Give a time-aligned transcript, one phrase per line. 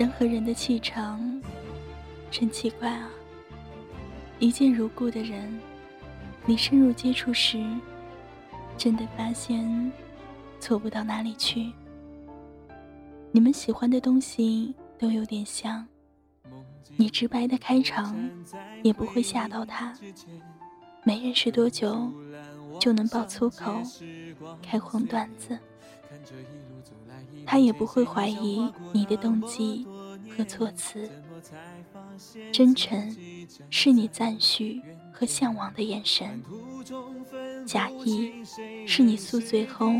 [0.00, 1.20] 人和人的气场
[2.30, 3.10] 真奇怪啊！
[4.38, 5.60] 一见如故的人，
[6.46, 7.62] 你深入接触时，
[8.78, 9.92] 真的发现
[10.58, 11.70] 错不到哪里去。
[13.30, 15.86] 你们喜欢的东西都有点像，
[16.96, 18.18] 你直白的开场
[18.82, 19.92] 也不会吓到他。
[21.04, 22.10] 没认识多久
[22.80, 23.82] 就能爆粗口、
[24.62, 25.58] 开黄段子。
[27.46, 29.86] 他也不会怀疑你的动机
[30.36, 31.10] 和措辞，
[32.52, 33.16] 真诚
[33.70, 34.80] 是你赞许
[35.12, 36.42] 和向往的眼神，
[37.66, 38.32] 假意
[38.86, 39.92] 是你宿醉后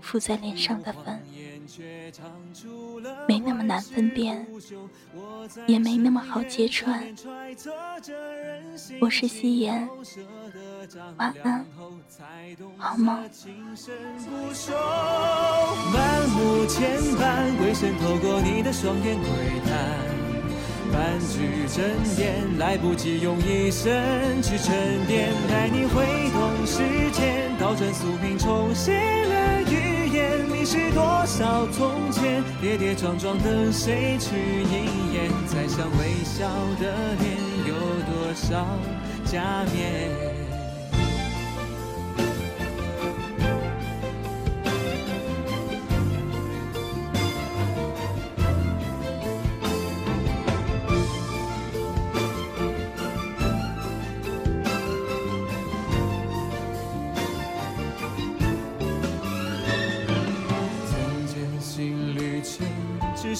[0.00, 1.22] 敷在脸上的粉，
[3.26, 4.46] 没那么难分辨，
[5.66, 7.02] 也没那么好揭穿。
[9.00, 9.88] 我是夕颜，
[11.16, 11.64] 晚安，
[12.76, 13.28] 好梦。
[16.78, 19.28] 牵绊，鬼神透过你的双眼窥
[19.66, 19.74] 探，
[20.92, 23.92] 半句真言来不及用一生
[24.40, 30.38] 去沉淀，带你挥动时间，倒转宿命重写了语言。
[30.48, 35.32] 你是多少从前，跌跌撞撞等谁去应验？
[35.48, 36.46] 再想微笑
[36.80, 37.74] 的脸，有
[38.06, 38.64] 多少
[39.24, 40.27] 假面？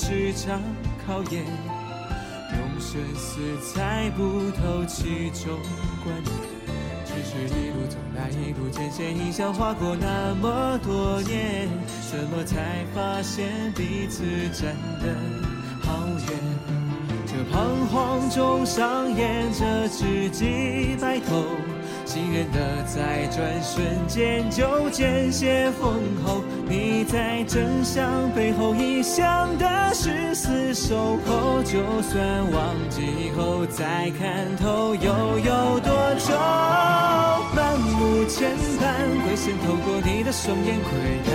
[0.00, 0.62] 是场
[1.04, 5.59] 考验，用生死猜不透其中
[6.04, 6.32] 关联。
[7.04, 11.69] 只是一路走来，一路艰险，印象划过那么多年，
[12.00, 14.22] 什么才发现彼此
[14.53, 15.16] 站得
[15.82, 16.38] 好远？
[17.26, 21.42] 这彷徨中上演着知己白头。
[22.08, 25.92] 信任的在转瞬间就见血封
[26.24, 36.32] 喉，你在真相背后臆想的是死守候，就算忘记以后再看透又有多久？
[37.54, 38.88] 满目牵绊，
[39.26, 41.34] 鬼神透过你的双眼窥探，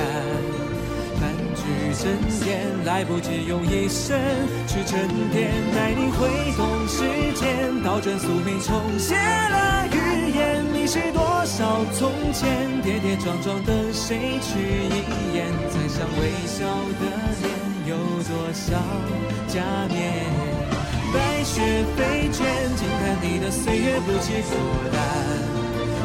[1.63, 4.19] 半句真言来不及用一生
[4.68, 10.66] 去沉淀，带你挥动时间，倒转宿命重写了语言。
[10.73, 15.47] 你是多少从前，跌跌撞撞等谁去应验？
[15.69, 16.68] 再想微笑
[17.00, 17.03] 的
[17.41, 17.47] 脸，
[17.88, 18.75] 有多少
[19.47, 20.25] 假面？
[21.13, 21.62] 白雪
[21.96, 24.57] 飞卷，静看你的岁月不起波
[24.91, 25.00] 澜。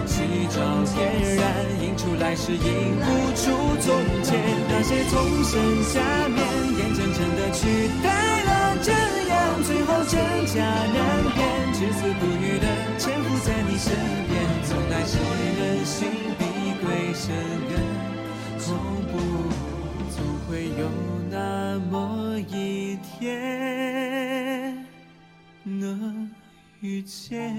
[0.06, 0.60] 夕照
[0.94, 1.42] 点燃，
[1.82, 4.38] 映出来时映不出从前。
[4.80, 6.38] 那些从身下面，
[6.78, 8.94] 眼睁睁的取代了真
[9.26, 10.14] 样，最后真
[10.46, 10.96] 假难
[11.34, 11.38] 辨。
[11.72, 12.64] 至死不渝的，
[12.96, 13.92] 潜伏在你身
[14.28, 14.38] 边。
[14.62, 15.18] 从来是
[15.58, 16.08] 人心
[16.38, 16.44] 比
[16.80, 17.34] 鬼深
[17.68, 17.74] 更
[18.64, 18.78] 恐
[19.10, 19.18] 怖，
[20.14, 20.16] 总
[20.46, 20.86] 会有
[21.28, 24.86] 那么一天
[25.64, 26.30] 能
[26.80, 27.52] 遇见。